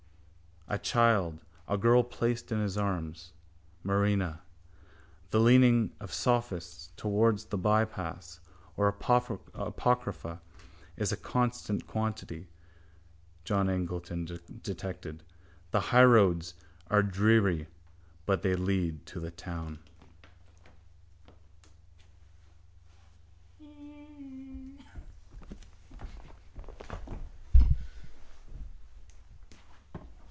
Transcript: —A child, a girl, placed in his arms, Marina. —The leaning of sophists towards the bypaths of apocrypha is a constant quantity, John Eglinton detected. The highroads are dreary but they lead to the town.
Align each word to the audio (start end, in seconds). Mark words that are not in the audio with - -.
—A 0.69 0.77
child, 0.79 1.39
a 1.67 1.77
girl, 1.77 2.01
placed 2.01 2.49
in 2.49 2.61
his 2.61 2.77
arms, 2.77 3.33
Marina. 3.83 4.39
—The 5.31 5.39
leaning 5.41 5.91
of 5.99 6.13
sophists 6.13 6.93
towards 6.95 7.43
the 7.43 7.57
bypaths 7.57 8.39
of 8.77 9.41
apocrypha 9.57 10.39
is 10.95 11.11
a 11.11 11.17
constant 11.17 11.85
quantity, 11.87 12.47
John 13.43 13.67
Eglinton 13.69 14.39
detected. 14.63 15.23
The 15.71 15.81
highroads 15.91 16.53
are 16.89 17.03
dreary 17.03 17.67
but 18.25 18.41
they 18.41 18.55
lead 18.55 19.05
to 19.07 19.19
the 19.19 19.29
town. 19.31 19.79